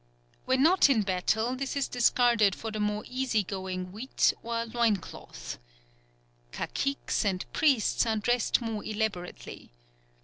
When 0.45 0.63
not 0.63 0.89
in 0.89 1.03
battle 1.03 1.55
this 1.55 1.75
is 1.75 1.87
discarded 1.87 2.55
for 2.55 2.71
the 2.71 2.79
more 2.79 3.03
easy 3.07 3.43
going 3.43 3.91
uit 3.91 4.33
or 4.41 4.65
loin 4.65 4.97
cloth. 4.97 5.59
Caciques 6.51 7.23
and 7.23 7.45
priests 7.53 8.07
are 8.07 8.15
dressed 8.17 8.61
more 8.61 8.83
elaborately. 8.83 9.69